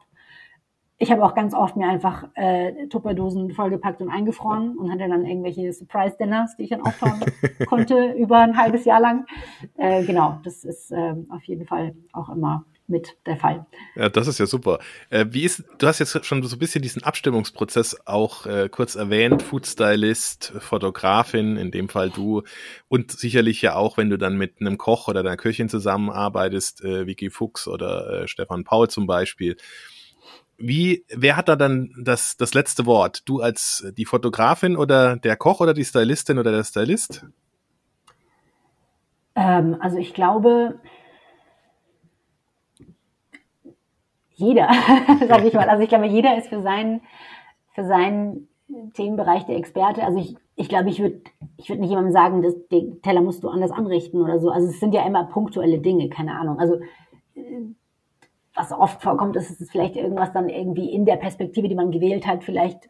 [1.04, 5.26] ich habe auch ganz oft mir einfach äh, Tupperdosen vollgepackt und eingefroren und hatte dann
[5.26, 7.20] irgendwelche Surprise-Dinners, die ich dann auffahren
[7.68, 9.26] konnte über ein halbes Jahr lang.
[9.76, 13.66] Äh, genau, das ist äh, auf jeden Fall auch immer mit der Fall.
[13.96, 14.80] Ja, das ist ja super.
[15.10, 18.96] Äh, wie ist, du hast jetzt schon so ein bisschen diesen Abstimmungsprozess auch äh, kurz
[18.96, 22.44] erwähnt, Foodstylist, Fotografin, in dem Fall du
[22.88, 27.08] und sicherlich ja auch, wenn du dann mit einem Koch oder einer Köchin zusammenarbeitest, äh,
[27.08, 29.58] Vicky Fuchs oder äh, Stefan Paul zum Beispiel
[30.58, 33.24] wie, wer hat da dann das, das letzte Wort?
[33.26, 37.26] Du als die Fotografin oder der Koch oder die Stylistin oder der Stylist?
[39.36, 40.80] Ähm, also ich glaube,
[44.36, 44.70] jeder,
[45.28, 45.70] sage ich mal.
[45.70, 47.02] Also ich glaube, jeder ist für seinen,
[47.74, 48.48] für seinen
[48.94, 50.04] Themenbereich der Experte.
[50.04, 51.22] Also ich, ich glaube, ich würde
[51.58, 54.50] ich würd nicht jemandem sagen, dass den Teller musst du anders anrichten oder so.
[54.50, 56.60] Also es sind ja immer punktuelle Dinge, keine Ahnung.
[56.60, 56.80] Also
[58.56, 62.28] was oft vorkommt, ist es vielleicht irgendwas dann irgendwie in der Perspektive, die man gewählt
[62.28, 62.90] hat, vielleicht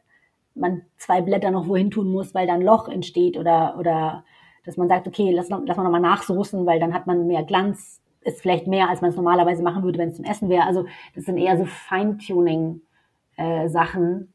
[0.55, 4.23] man zwei Blätter noch wohin tun muss, weil dann Loch entsteht oder, oder
[4.65, 8.01] dass man sagt, okay, lass, lass mal nochmal nachsoßen, weil dann hat man mehr Glanz,
[8.21, 10.65] ist vielleicht mehr, als man es normalerweise machen würde, wenn es zum Essen wäre.
[10.65, 14.21] Also das sind eher so Feintuning-Sachen.
[14.21, 14.25] Äh,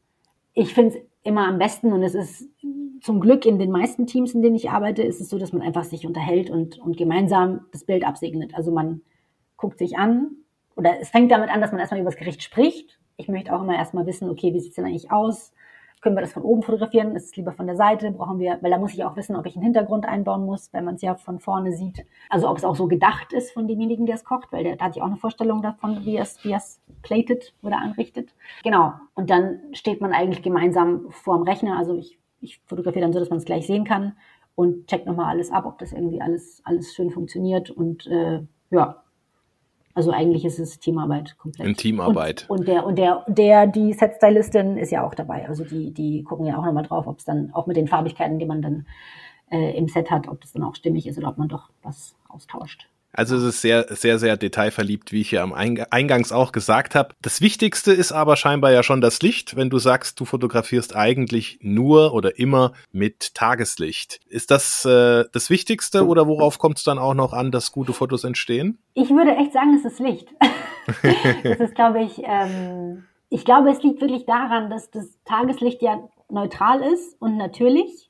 [0.53, 2.49] ich finde es immer am besten und es ist
[3.01, 5.61] zum Glück in den meisten Teams, in denen ich arbeite, ist es so, dass man
[5.61, 8.55] einfach sich unterhält und, und gemeinsam das Bild absegnet.
[8.55, 9.01] Also man
[9.57, 10.31] guckt sich an,
[10.79, 12.97] oder es fängt damit an, dass man erstmal über das Gericht spricht.
[13.17, 15.53] Ich möchte auch immer erstmal wissen, okay, wie sieht es denn eigentlich aus?
[15.99, 17.17] Können wir das von oben fotografieren?
[17.17, 18.11] Ist es lieber von der Seite?
[18.11, 20.85] Brauchen wir, weil da muss ich auch wissen, ob ich einen Hintergrund einbauen muss, wenn
[20.85, 22.05] man es ja von vorne sieht.
[22.29, 24.85] Also ob es auch so gedacht ist von demjenigen, der es kocht, weil der, da
[24.85, 28.33] hatte ich auch eine Vorstellung davon, wie es, wie es platet oder anrichtet.
[28.63, 28.93] Genau.
[29.15, 31.77] Und dann steht man eigentlich gemeinsam vor dem Rechner.
[31.77, 34.15] Also ich, ich fotografiere dann so, dass man es gleich sehen kann
[34.55, 38.39] und checkt nochmal alles ab, ob das irgendwie alles, alles schön funktioniert und äh,
[38.69, 39.03] ja,
[39.99, 41.67] also eigentlich ist es Teamarbeit komplett.
[41.67, 42.45] In Teamarbeit.
[42.47, 45.45] Und, und der, und der, der, die Set-Stylistin ist ja auch dabei.
[45.45, 48.39] Also die, die gucken ja auch nochmal drauf, ob es dann auch mit den Farbigkeiten,
[48.39, 48.87] die man dann
[49.51, 52.15] äh, im Set hat, ob das dann auch stimmig ist oder ob man doch was
[52.29, 52.87] austauscht.
[53.11, 57.15] Also es ist sehr, sehr, sehr detailverliebt, wie ich hier am Eingangs auch gesagt habe.
[57.21, 61.59] Das Wichtigste ist aber scheinbar ja schon das Licht, wenn du sagst, du fotografierst eigentlich
[61.61, 64.19] nur oder immer mit Tageslicht.
[64.27, 67.93] Ist das äh, das Wichtigste oder worauf kommt es dann auch noch an, dass gute
[67.93, 68.77] Fotos entstehen?
[68.93, 70.27] Ich würde echt sagen, es ist Licht.
[71.43, 75.99] das ist, glaube ich, ähm, ich glaube, es liegt wirklich daran, dass das Tageslicht ja
[76.29, 78.08] neutral ist und natürlich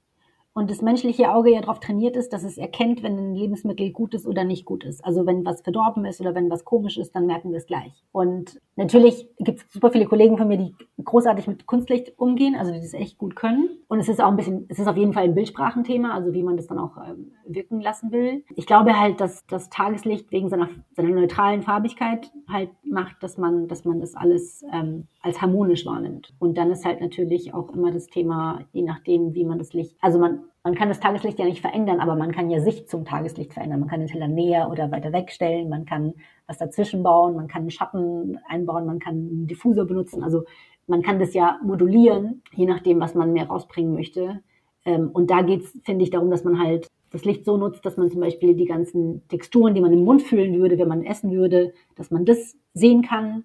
[0.53, 4.13] und das menschliche Auge ja darauf trainiert ist, dass es erkennt, wenn ein Lebensmittel gut
[4.13, 5.03] ist oder nicht gut ist.
[5.05, 8.03] Also wenn was verdorben ist oder wenn was komisch ist, dann merken wir es gleich.
[8.11, 12.71] Und natürlich gibt es super viele Kollegen von mir, die großartig mit Kunstlicht umgehen, also
[12.71, 13.69] die das echt gut können.
[13.87, 16.43] Und es ist auch ein bisschen, es ist auf jeden Fall ein Bildsprachenthema, also wie
[16.43, 18.43] man das dann auch ähm, wirken lassen will.
[18.55, 23.67] Ich glaube halt, dass das Tageslicht wegen seiner, seiner neutralen Farbigkeit halt macht, dass man,
[23.67, 26.33] dass man das alles ähm, als harmonisch wahrnimmt.
[26.39, 29.95] Und dann ist halt natürlich auch immer das Thema, je nachdem, wie man das Licht,
[30.01, 33.03] also man, man kann das Tageslicht ja nicht verändern, aber man kann ja Sicht zum
[33.03, 33.79] Tageslicht verändern.
[33.79, 36.13] Man kann den Teller näher oder weiter wegstellen, man kann
[36.45, 40.23] was dazwischen bauen, man kann einen Schatten einbauen, man kann einen Diffusor benutzen.
[40.23, 40.43] Also
[40.85, 44.43] man kann das ja modulieren, je nachdem, was man mehr rausbringen möchte.
[44.85, 47.83] Ähm, und da geht es, finde ich, darum, dass man halt das Licht so nutzt,
[47.83, 51.03] dass man zum Beispiel die ganzen Texturen, die man im Mund fühlen würde, wenn man
[51.03, 53.43] essen würde, dass man das sehen kann,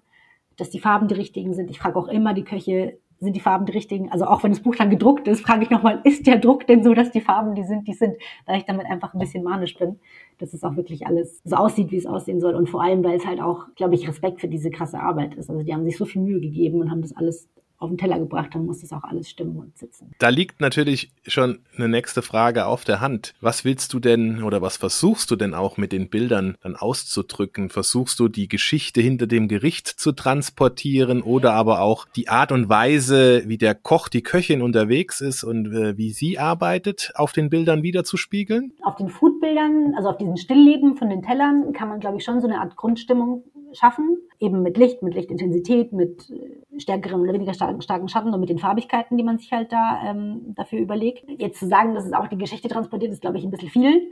[0.57, 1.71] dass die Farben die richtigen sind.
[1.71, 4.11] Ich frage auch immer die Köche, sind die Farben die richtigen?
[4.11, 6.83] Also auch wenn das Buch dann gedruckt ist, frage ich nochmal, ist der Druck denn
[6.83, 9.77] so, dass die Farben die sind, die sind, da ich damit einfach ein bisschen manisch
[9.77, 9.99] bin,
[10.37, 12.55] dass es auch wirklich alles so aussieht, wie es aussehen soll.
[12.55, 15.49] Und vor allem, weil es halt auch, glaube ich, Respekt für diese krasse Arbeit ist.
[15.49, 18.19] Also die haben sich so viel Mühe gegeben und haben das alles auf den Teller
[18.19, 20.11] gebracht, dann muss das auch alles stimmen und sitzen.
[20.19, 23.33] Da liegt natürlich schon eine nächste Frage auf der Hand.
[23.41, 27.69] Was willst du denn oder was versuchst du denn auch mit den Bildern dann auszudrücken?
[27.69, 32.69] Versuchst du die Geschichte hinter dem Gericht zu transportieren oder aber auch die Art und
[32.69, 37.49] Weise, wie der Koch, die Köchin unterwegs ist und äh, wie sie arbeitet, auf den
[37.49, 38.73] Bildern wiederzuspiegeln?
[38.83, 42.39] Auf den Foodbildern, also auf diesen Stillleben von den Tellern, kann man, glaube ich, schon
[42.39, 43.43] so eine Art Grundstimmung
[43.77, 48.49] schaffen, eben mit Licht, mit Lichtintensität, mit äh, stärkeren oder weniger starken, Schatten und mit
[48.49, 51.25] den Farbigkeiten, die man sich halt da ähm, dafür überlegt.
[51.39, 54.09] Jetzt zu sagen, dass es auch die Geschichte transportiert, ist, glaube ich, ein bisschen viel.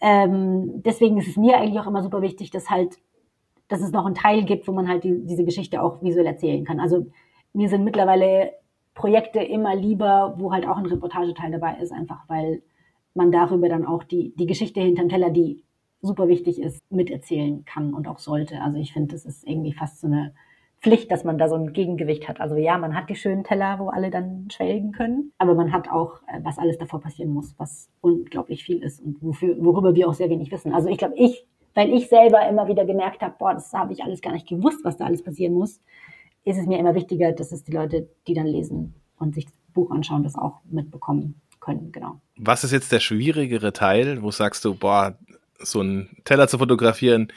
[0.00, 2.98] Ähm, deswegen ist es mir eigentlich auch immer super wichtig, dass halt,
[3.68, 6.64] dass es noch einen Teil gibt, wo man halt die, diese Geschichte auch visuell erzählen
[6.64, 6.80] kann.
[6.80, 7.06] Also
[7.52, 8.52] mir sind mittlerweile
[8.94, 12.62] Projekte immer lieber, wo halt auch ein Reportageteil dabei ist, einfach weil
[13.14, 15.64] man darüber dann auch die, die Geschichte hinterm Teller, die
[16.00, 18.60] super wichtig ist, miterzählen kann und auch sollte.
[18.60, 20.34] Also ich finde, das ist irgendwie fast so eine
[20.80, 22.40] Pflicht, dass man da so ein Gegengewicht hat.
[22.40, 25.90] Also ja, man hat die schönen Teller, wo alle dann schwelgen können, aber man hat
[25.90, 30.08] auch, äh, was alles davor passieren muss, was unglaublich viel ist und wofür, worüber wir
[30.08, 30.72] auch sehr wenig wissen.
[30.72, 34.04] Also ich glaube, ich, weil ich selber immer wieder gemerkt habe, boah, das habe ich
[34.04, 35.80] alles gar nicht gewusst, was da alles passieren muss,
[36.44, 39.54] ist es mir immer wichtiger, dass es die Leute, die dann lesen und sich das
[39.74, 42.20] Buch anschauen, das auch mitbekommen können, genau.
[42.36, 45.18] Was ist jetzt der schwierigere Teil, wo sagst du, boah,
[45.58, 47.32] so einen Teller zu fotografieren,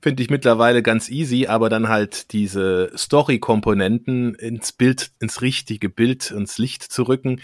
[0.00, 6.30] finde ich mittlerweile ganz easy, aber dann halt diese Story-Komponenten ins Bild, ins richtige Bild,
[6.30, 7.40] ins Licht zu rücken,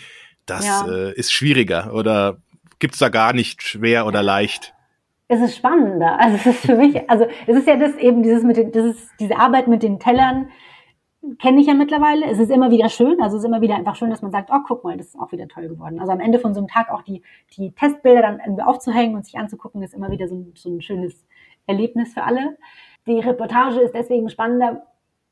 [0.47, 0.87] das ja.
[0.89, 2.39] äh, ist schwieriger oder
[2.79, 4.75] gibt's da gar nicht schwer oder leicht?
[5.29, 6.21] Es ist spannender.
[6.21, 8.97] Also es ist für mich, also es ist ja das eben dieses mit den, das
[8.97, 10.51] ist diese Arbeit mit den Tellern,
[11.39, 12.27] kenne ich ja mittlerweile.
[12.27, 14.51] Es ist immer wieder schön, also es ist immer wieder einfach schön, dass man sagt,
[14.53, 16.01] oh, guck mal, das ist auch wieder toll geworden.
[16.01, 17.23] Also am Ende von so einem Tag auch die,
[17.57, 20.81] die Testbilder dann irgendwie aufzuhängen und sich anzugucken, ist immer wieder so ein, so ein
[20.81, 21.27] schönes
[21.67, 22.59] Erlebnis für alle.
[23.07, 24.83] Die Reportage ist deswegen spannender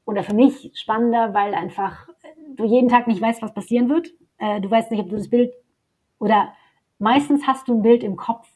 [0.04, 2.08] oder für mich spannender, weil einfach
[2.56, 4.12] du jeden Tag nicht weißt, was passieren wird.
[4.38, 5.52] Äh, du weißt nicht, ob du das Bild
[6.18, 6.52] oder
[6.98, 8.48] meistens hast du ein Bild im Kopf,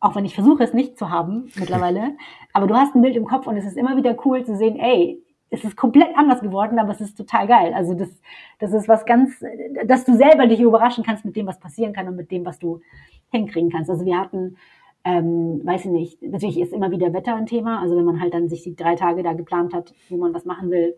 [0.00, 2.16] auch wenn ich versuche es nicht zu haben mittlerweile,
[2.52, 4.76] aber du hast ein Bild im Kopf und es ist immer wieder cool zu sehen,
[4.78, 7.72] ey, es ist komplett anders geworden, aber es ist total geil.
[7.72, 8.08] Also das,
[8.58, 9.44] das ist was ganz,
[9.86, 12.58] dass du selber dich überraschen kannst mit dem, was passieren kann und mit dem, was
[12.58, 12.80] du
[13.30, 13.90] hinkriegen kannst.
[13.90, 14.56] Also wir hatten,
[15.04, 17.80] ähm, weiß ich nicht, natürlich ist immer wieder Wetter ein Thema.
[17.80, 20.44] Also wenn man halt dann sich die drei Tage da geplant hat, wo man was
[20.44, 20.96] machen will,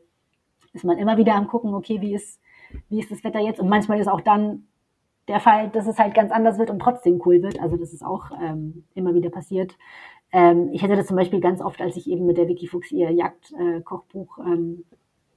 [0.72, 2.40] ist man immer wieder am gucken, okay, wie ist,
[2.88, 3.60] wie ist das Wetter jetzt?
[3.60, 4.66] Und manchmal ist auch dann
[5.28, 7.60] der Fall, dass es halt ganz anders wird und trotzdem cool wird.
[7.60, 9.76] Also das ist auch ähm, immer wieder passiert.
[10.32, 12.92] Ähm, ich hätte das zum Beispiel ganz oft, als ich eben mit der Vicky Fuchs
[12.92, 14.84] ihr Jagdkochbuch, äh, ähm,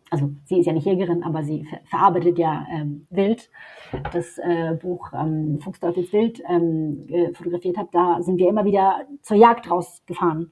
[0.10, 3.50] also sie ist ja nicht Jägerin, aber sie ver verarbeitet ja ähm, Wild,
[4.12, 9.38] das äh, Buch ähm, Fuchsteufels Wild ähm, fotografiert habe, da sind wir immer wieder zur
[9.38, 10.52] Jagd rausgefahren.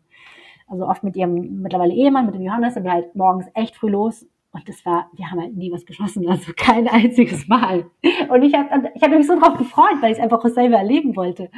[0.68, 3.90] Also oft mit ihrem mittlerweile Ehemann, mit dem Johannes, sind wir halt morgens echt früh
[3.90, 7.86] los und das war, wir haben halt nie was geschossen, also kein einziges Mal.
[8.30, 11.16] Und ich habe ich hab mich so drauf gefreut, weil ich es einfach selber erleben
[11.16, 11.50] wollte.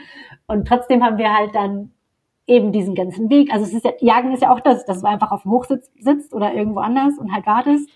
[0.47, 1.91] Und trotzdem haben wir halt dann
[2.47, 3.51] eben diesen ganzen Weg.
[3.53, 5.89] Also es ist ja, Jagen ist ja auch das, dass du einfach auf dem Hochsitz
[5.99, 7.89] sitzt oder irgendwo anders und halt wartest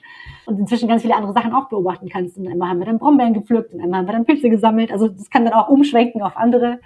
[0.45, 2.37] und inzwischen ganz viele andere Sachen auch beobachten kannst.
[2.37, 4.91] Und einmal haben wir dann Brombeeren gepflückt und einmal haben wir dann Pilze gesammelt.
[4.91, 6.79] Also das kann dann auch umschwenken auf andere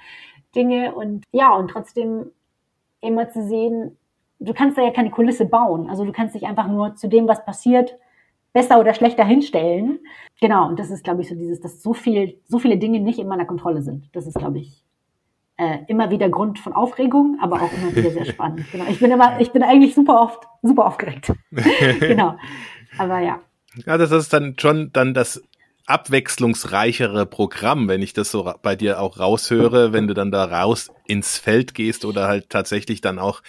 [0.56, 2.32] Dinge und ja, und trotzdem
[3.02, 3.98] immer zu sehen,
[4.40, 5.90] du kannst da ja keine Kulisse bauen.
[5.90, 7.98] Also du kannst dich einfach nur zu dem, was passiert,
[8.54, 10.00] besser oder schlechter hinstellen.
[10.42, 13.20] Genau, und das ist, glaube ich, so dieses, dass so viel, so viele Dinge nicht
[13.20, 14.10] in meiner Kontrolle sind.
[14.14, 14.84] Das ist, glaube ich,
[15.60, 18.66] äh, immer wieder Grund von Aufregung, aber auch immer wieder sehr spannend.
[18.72, 18.86] Genau.
[18.90, 21.34] Ich bin immer, ich bin eigentlich super oft, super aufgeregt.
[22.00, 22.38] genau.
[22.98, 23.42] Aber ja.
[23.86, 25.44] Ja, das ist dann schon dann das
[25.86, 30.92] abwechslungsreichere Programm, wenn ich das so bei dir auch raushöre, wenn du dann da raus
[31.06, 33.42] ins Feld gehst oder halt tatsächlich dann auch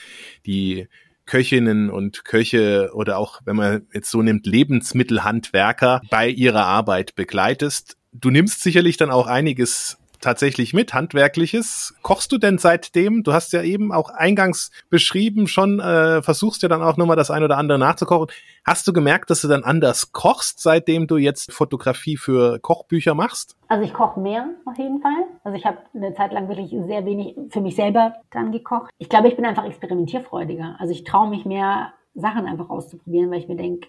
[0.46, 0.88] die
[1.26, 7.96] Köchinnen und Köche oder auch, wenn man jetzt so nimmt, Lebensmittelhandwerker bei ihrer Arbeit begleitest.
[8.12, 11.94] Du nimmst sicherlich dann auch einiges tatsächlich mit, handwerkliches.
[12.02, 13.22] Kochst du denn seitdem?
[13.22, 17.30] Du hast ja eben auch eingangs beschrieben, schon äh, versuchst ja dann auch nochmal das
[17.30, 18.28] ein oder andere nachzukochen.
[18.64, 23.56] Hast du gemerkt, dass du dann anders kochst, seitdem du jetzt Fotografie für Kochbücher machst?
[23.68, 25.24] Also ich koche mehr auf jeden Fall.
[25.44, 28.90] Also ich habe eine Zeit lang wirklich sehr wenig für mich selber dann gekocht.
[28.98, 30.76] Ich glaube, ich bin einfach experimentierfreudiger.
[30.78, 33.88] Also ich traue mich mehr, Sachen einfach auszuprobieren, weil ich mir denke,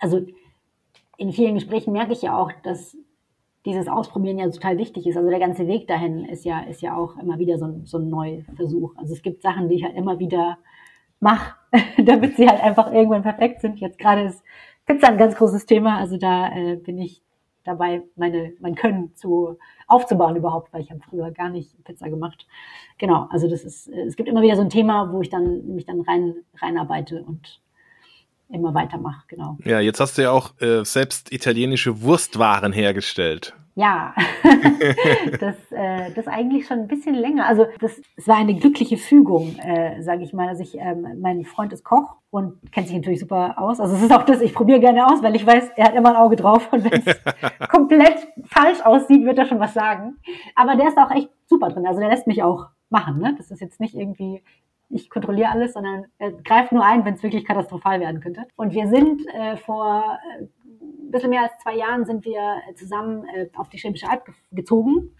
[0.00, 0.26] also
[1.16, 2.96] in vielen Gesprächen merke ich ja auch, dass
[3.66, 5.16] dieses Ausprobieren ja total wichtig ist.
[5.16, 7.98] Also der ganze Weg dahin ist ja, ist ja auch immer wieder so ein, so
[7.98, 8.96] ein Neuversuch.
[8.96, 10.58] Also es gibt Sachen, die ich halt immer wieder
[11.20, 11.54] mache,
[12.04, 13.78] damit sie halt einfach irgendwann perfekt sind.
[13.80, 14.42] Jetzt gerade ist
[14.86, 15.98] Pizza ein ganz großes Thema.
[15.98, 17.22] Also da äh, bin ich
[17.64, 22.46] dabei, meine, mein Können zu aufzubauen überhaupt, weil ich habe früher gar nicht Pizza gemacht.
[22.98, 25.84] Genau, also das ist, es gibt immer wieder so ein Thema, wo ich dann mich
[25.84, 27.60] dann rein reinarbeite und
[28.52, 29.58] immer weitermache, genau.
[29.64, 33.54] Ja, jetzt hast du ja auch äh, selbst italienische Wurstwaren hergestellt.
[33.76, 34.14] Ja,
[35.40, 37.46] das, äh, das eigentlich schon ein bisschen länger.
[37.46, 40.48] Also das, es war eine glückliche Fügung, äh, sage ich mal.
[40.48, 43.80] Also ich, ähm, mein Freund ist Koch und kennt sich natürlich super aus.
[43.80, 46.10] Also es ist auch das, ich probiere gerne aus, weil ich weiß, er hat immer
[46.10, 47.20] ein Auge drauf und wenn es
[47.70, 50.18] komplett falsch aussieht, wird er schon was sagen.
[50.56, 51.86] Aber der ist auch echt super drin.
[51.86, 53.18] Also der lässt mich auch machen.
[53.18, 53.34] Ne?
[53.38, 54.42] Das ist jetzt nicht irgendwie
[54.90, 58.44] ich kontrolliere alles, sondern er greift nur ein, wenn es wirklich katastrophal werden könnte.
[58.56, 63.24] Und wir sind äh, vor äh, ein bisschen mehr als zwei Jahren sind wir zusammen
[63.34, 65.10] äh, auf die Schwäbische Alb ge gezogen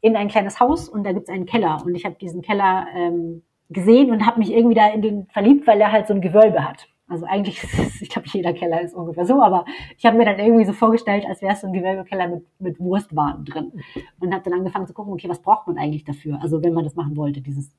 [0.00, 2.86] in ein kleines Haus und da gibt es einen Keller und ich habe diesen Keller
[2.94, 6.20] ähm, gesehen und habe mich irgendwie da in den verliebt, weil er halt so ein
[6.20, 6.88] Gewölbe hat.
[7.08, 9.64] Also eigentlich, ist, ich glaube, jeder Keller ist ungefähr so, aber
[9.96, 12.78] ich habe mir dann irgendwie so vorgestellt, als wäre es so ein Gewölbekeller mit, mit
[12.78, 13.72] Wurstwaren drin.
[14.20, 16.38] Und habe dann angefangen zu gucken, okay, was braucht man eigentlich dafür?
[16.40, 17.70] Also wenn man das machen wollte, dieses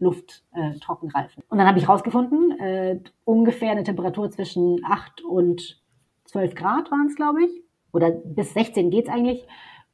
[0.00, 0.72] Luft äh.
[1.48, 5.82] Und dann habe ich rausgefunden, äh, ungefähr eine Temperatur zwischen 8 und
[6.24, 7.62] 12 Grad waren es, glaube ich.
[7.92, 9.46] Oder bis 16 geht's eigentlich.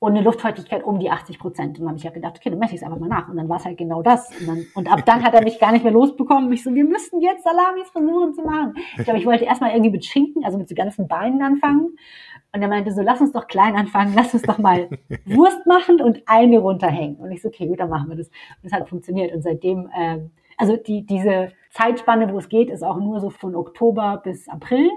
[0.02, 1.78] Und eine Luftfeuchtigkeit um die 80 Prozent.
[1.78, 3.28] Und dann habe ich ja gedacht, okay, dann messe ich es einfach mal nach.
[3.28, 4.30] Und dann war es halt genau das.
[4.40, 6.52] Und, dann, und ab dann hat er mich gar nicht mehr losbekommen.
[6.52, 8.74] Ich so, wir müssen jetzt Salamis versuchen zu machen.
[8.98, 11.96] Ich glaube, ich wollte erstmal irgendwie mit Schinken, also mit so ganzen Beinen anfangen.
[12.52, 14.88] Und er meinte so, lass uns doch klein anfangen, lass uns doch mal
[15.24, 17.18] Wurst machen und eine runterhängen.
[17.18, 18.26] Und ich so, okay, gut, dann machen wir das.
[18.26, 19.32] Und das hat funktioniert.
[19.32, 20.18] Und seitdem, äh,
[20.56, 24.90] also die, diese Zeitspanne, wo es geht, ist auch nur so von Oktober bis April.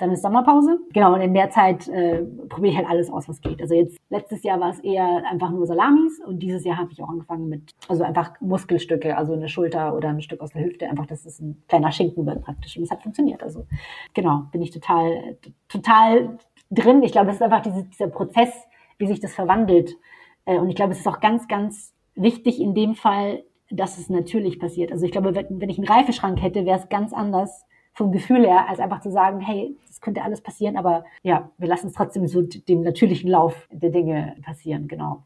[0.00, 0.78] Dann ist Sommerpause.
[0.94, 3.60] Genau, und in der Zeit äh, probiere ich halt alles aus, was geht.
[3.60, 7.02] Also jetzt, letztes Jahr war es eher einfach nur Salamis und dieses Jahr habe ich
[7.02, 10.88] auch angefangen mit, also einfach Muskelstücke, also eine Schulter oder ein Stück aus der Hüfte,
[10.88, 12.78] einfach, dass es ein kleiner Schinken wird praktisch.
[12.78, 13.42] Und es hat funktioniert.
[13.42, 13.66] Also
[14.14, 15.36] genau, bin ich total,
[15.68, 16.38] total
[16.70, 17.02] drin.
[17.02, 18.50] Ich glaube, es ist einfach diese, dieser Prozess,
[18.96, 19.98] wie sich das verwandelt.
[20.46, 24.08] Äh, und ich glaube, es ist auch ganz, ganz wichtig in dem Fall, dass es
[24.08, 24.92] natürlich passiert.
[24.92, 28.46] Also ich glaube, wenn, wenn ich einen Reifeschrank hätte, wäre es ganz anders vom Gefühl
[28.46, 31.92] her, als einfach zu sagen, hey, das könnte alles passieren, aber ja, wir lassen es
[31.92, 35.24] trotzdem so dem natürlichen Lauf der Dinge passieren, genau.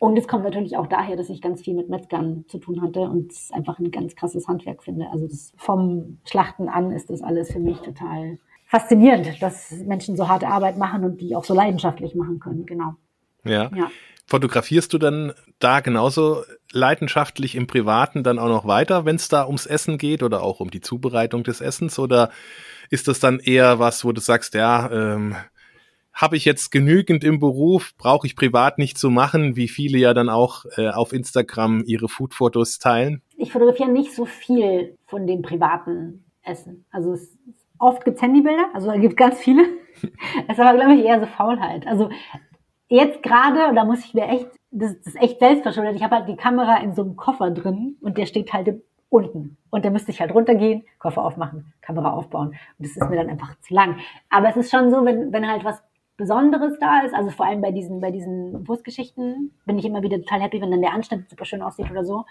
[0.00, 3.00] Und es kommt natürlich auch daher, dass ich ganz viel mit Metzgern zu tun hatte
[3.00, 5.10] und es einfach ein ganz krasses Handwerk finde.
[5.10, 10.26] Also das, vom Schlachten an ist das alles für mich total faszinierend, dass Menschen so
[10.28, 12.94] harte Arbeit machen und die auch so leidenschaftlich machen können, genau.
[13.44, 13.70] Ja.
[13.74, 13.90] ja.
[14.30, 19.44] Fotografierst du dann da genauso leidenschaftlich im Privaten dann auch noch weiter, wenn es da
[19.44, 21.98] ums Essen geht oder auch um die Zubereitung des Essens?
[21.98, 22.30] Oder
[22.90, 25.34] ist das dann eher was, wo du sagst, ja, ähm,
[26.12, 30.14] habe ich jetzt genügend im Beruf, brauche ich privat nicht zu machen, wie viele ja
[30.14, 33.22] dann auch äh, auf Instagram ihre Foodfotos teilen?
[33.36, 36.84] Ich fotografiere nicht so viel von dem privaten Essen.
[36.92, 37.36] Also es,
[37.80, 39.64] oft gibt es Handybilder, also es gibt ganz viele.
[40.46, 41.84] es ist aber, glaube ich, eher so Faulheit.
[41.88, 42.10] Also
[42.90, 46.28] jetzt gerade, da muss ich mir echt, das, das ist echt selbstverschuldet, ich habe halt
[46.28, 49.56] die Kamera in so einem Koffer drin und der steht halt unten.
[49.70, 52.48] Und da müsste ich halt runtergehen, Koffer aufmachen, Kamera aufbauen.
[52.48, 53.96] Und das ist mir dann einfach zu lang.
[54.28, 55.82] Aber es ist schon so, wenn, wenn halt was
[56.16, 60.18] Besonderes da ist, also vor allem bei diesen, bei diesen Wurstgeschichten, bin ich immer wieder
[60.18, 62.24] total happy, wenn dann der Anschnitt super schön aussieht oder so.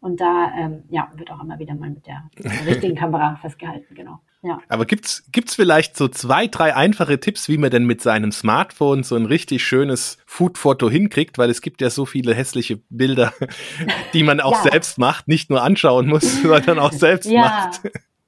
[0.00, 3.36] Und da, ähm, ja, wird auch immer wieder mal mit der, mit der richtigen Kamera
[3.36, 4.20] festgehalten, genau.
[4.44, 4.60] Ja.
[4.68, 9.02] Aber gibt's gibt's vielleicht so zwei, drei einfache Tipps, wie man denn mit seinem Smartphone
[9.02, 11.38] so ein richtig schönes Food-Foto hinkriegt?
[11.38, 13.32] Weil es gibt ja so viele hässliche Bilder,
[14.12, 14.70] die man auch ja.
[14.70, 17.40] selbst macht, nicht nur anschauen muss, sondern auch selbst ja.
[17.40, 17.80] macht.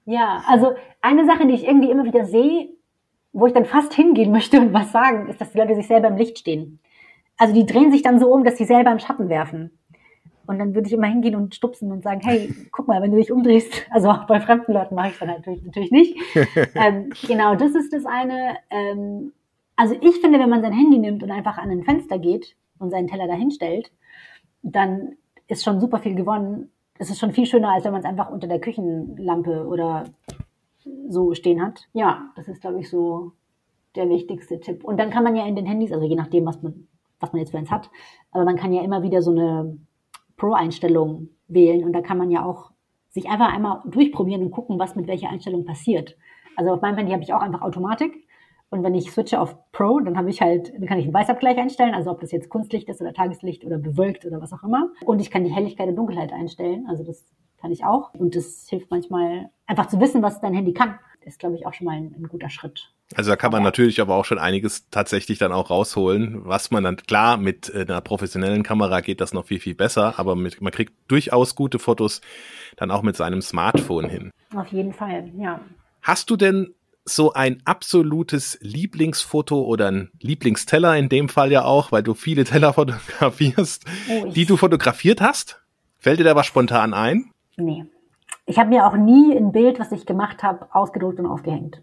[0.06, 2.70] Ja, also eine Sache, die ich irgendwie immer wieder sehe,
[3.32, 6.08] wo ich dann fast hingehen möchte und was sagen, ist, dass die Leute sich selber
[6.08, 6.80] im Licht stehen.
[7.36, 9.78] Also die drehen sich dann so um, dass sie selber im Schatten werfen.
[10.46, 13.16] Und dann würde ich immer hingehen und stupsen und sagen, hey, guck mal, wenn du
[13.16, 16.16] dich umdrehst, also auch bei fremden Leuten mache ich es dann natürlich, natürlich nicht.
[16.74, 18.56] ähm, genau, das ist das eine.
[18.70, 19.32] Ähm,
[19.76, 22.90] also ich finde, wenn man sein Handy nimmt und einfach an ein Fenster geht und
[22.90, 23.90] seinen Teller dahinstellt,
[24.62, 25.16] dann
[25.48, 26.70] ist schon super viel gewonnen.
[26.98, 30.04] Es ist schon viel schöner, als wenn man es einfach unter der Küchenlampe oder
[31.08, 31.88] so stehen hat.
[31.92, 33.32] Ja, das ist, glaube ich, so
[33.94, 34.84] der wichtigste Tipp.
[34.84, 36.86] Und dann kann man ja in den Handys, also je nachdem, was man,
[37.20, 37.90] was man jetzt für eins hat,
[38.30, 39.78] aber man kann ja immer wieder so eine
[40.36, 42.70] Pro-Einstellung wählen und da kann man ja auch
[43.10, 46.16] sich einfach einmal durchprobieren und gucken, was mit welcher Einstellung passiert.
[46.56, 48.26] Also auf meinem Handy habe ich auch einfach Automatik
[48.68, 51.56] und wenn ich switche auf Pro, dann habe ich halt, dann kann ich einen Weißabgleich
[51.56, 54.90] einstellen, also ob das jetzt Kunstlicht ist oder Tageslicht oder bewölkt oder was auch immer.
[55.04, 57.24] Und ich kann die Helligkeit und Dunkelheit einstellen, also das
[57.58, 58.12] kann ich auch.
[58.14, 60.98] Und das hilft manchmal einfach zu wissen, was dein Handy kann.
[61.26, 62.92] Ist, glaube ich, auch schon mal ein, ein guter Schritt.
[63.14, 66.82] Also da kann man natürlich aber auch schon einiges tatsächlich dann auch rausholen, was man
[66.84, 70.60] dann, klar, mit äh, einer professionellen Kamera geht das noch viel, viel besser, aber mit,
[70.60, 72.20] man kriegt durchaus gute Fotos
[72.76, 74.30] dann auch mit seinem Smartphone hin.
[74.54, 75.60] Auf jeden Fall, ja.
[76.02, 81.92] Hast du denn so ein absolutes Lieblingsfoto oder ein Lieblingsteller in dem Fall ja auch,
[81.92, 85.62] weil du viele Teller fotografierst, oh, die du fotografiert hast?
[85.98, 87.30] Fällt dir da was spontan ein?
[87.56, 87.84] Nee.
[88.46, 91.82] Ich habe mir auch nie ein Bild, was ich gemacht habe, ausgedruckt und aufgehängt.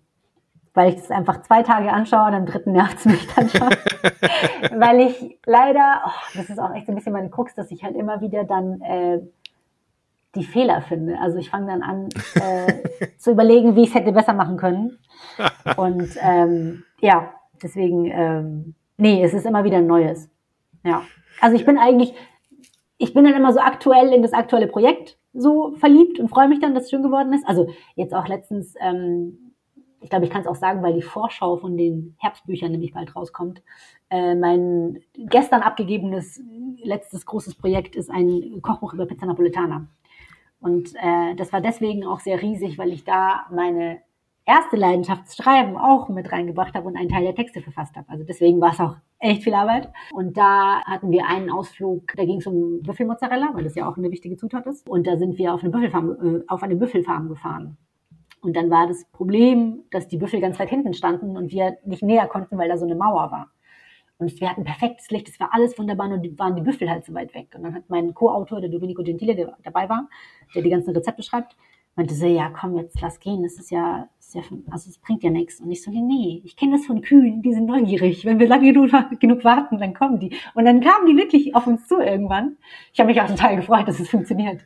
[0.73, 3.69] Weil ich das einfach zwei Tage anschaue und am dritten nervt es mich dann schon.
[4.80, 7.84] weil ich leider, oh, das ist auch echt so ein bisschen meine Krux, dass ich
[7.84, 9.19] halt immer wieder dann äh,
[10.36, 11.19] die Fehler finde.
[11.19, 14.97] Also ich fange dann an äh, zu überlegen, wie ich es hätte besser machen können.
[15.78, 20.30] Und ähm, ja, deswegen, ähm, nee, es ist immer wieder ein Neues.
[20.84, 21.04] Ja.
[21.39, 22.13] Also ich bin eigentlich,
[22.97, 26.60] ich bin dann immer so aktuell in das aktuelle Projekt so verliebt und freue mich
[26.60, 27.47] dann, dass es schön geworden ist.
[27.47, 29.53] Also jetzt auch letztens, ähm,
[30.01, 33.15] ich glaube, ich kann es auch sagen, weil die Vorschau von den Herbstbüchern nämlich bald
[33.15, 33.63] rauskommt.
[34.10, 36.41] Äh, mein gestern abgegebenes
[36.84, 39.88] letztes großes Projekt ist ein Kochbuch über Pizza Napoletana.
[40.60, 44.01] Und äh, das war deswegen auch sehr riesig, weil ich da meine
[44.45, 48.10] erste Leidenschaft Schreiben auch mit reingebracht habe und einen Teil der Texte verfasst habe.
[48.10, 49.91] Also deswegen war es auch echt viel Arbeit.
[50.12, 53.97] Und da hatten wir einen Ausflug, da ging es um Büffelmozzarella, weil das ja auch
[53.97, 54.88] eine wichtige Zutat ist.
[54.89, 57.77] Und da sind wir auf eine Büffelfarm, äh, auf eine Büffelfarm gefahren.
[58.41, 62.03] Und dann war das Problem, dass die Büffel ganz weit hinten standen und wir nicht
[62.03, 63.51] näher konnten, weil da so eine Mauer war.
[64.17, 67.06] Und wir hatten perfektes Licht, es war alles wunderbar und die, waren die Büffel halt
[67.06, 67.53] so weit weg.
[67.56, 70.10] Und dann hat mein Co-Autor, der Domenico Gentile, der dabei war,
[70.53, 71.56] der die ganzen Rezepte schreibt,
[71.95, 75.30] meinte so, ja komm, jetzt lass gehen, das ist ja, ja also es bringt ja
[75.30, 75.60] nichts.
[75.60, 78.26] Und ich so, nee, ich kenne das von Kühen, die sind neugierig.
[78.26, 80.36] Wenn wir lange genug, genug, warten, dann kommen die.
[80.54, 82.58] Und dann kamen die wirklich auf uns zu irgendwann.
[82.93, 84.62] Ich habe mich auch total gefreut, dass es funktioniert.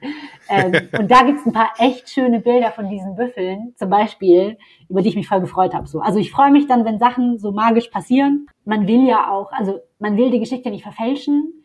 [0.50, 4.58] Ähm, und da gibt's ein paar echt schöne Bilder von diesen Büffeln, zum Beispiel,
[4.90, 5.88] über die ich mich voll gefreut habe.
[5.88, 6.00] So.
[6.00, 8.48] Also ich freue mich dann, wenn Sachen so magisch passieren.
[8.66, 11.64] Man will ja auch, also man will die Geschichte nicht verfälschen,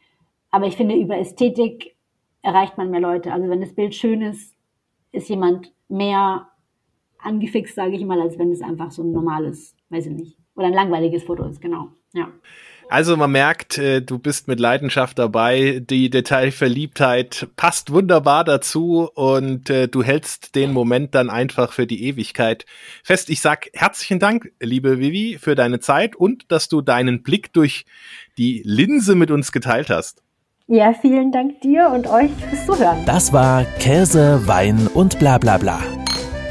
[0.51, 1.97] aber ich finde, über Ästhetik
[2.43, 3.33] erreicht man mehr Leute.
[3.33, 4.55] Also wenn das Bild schön ist,
[5.13, 6.49] ist jemand mehr
[7.23, 10.67] angefixt, sage ich mal, als wenn es einfach so ein normales, weiß ich nicht, oder
[10.67, 11.89] ein langweiliges Foto ist, genau.
[12.13, 12.29] Ja.
[12.93, 15.83] Also man merkt, äh, du bist mit Leidenschaft dabei.
[15.89, 22.05] Die Detailverliebtheit passt wunderbar dazu und äh, du hältst den Moment dann einfach für die
[22.05, 22.67] Ewigkeit
[23.03, 23.31] fest.
[23.31, 27.87] Ich sag herzlichen Dank, liebe Vivi, für deine Zeit und dass du deinen Blick durch
[28.37, 30.23] die Linse mit uns geteilt hast.
[30.67, 33.05] Ja, vielen Dank dir und euch fürs Zuhören.
[33.07, 35.81] Das war Käse, Wein und bla bla bla.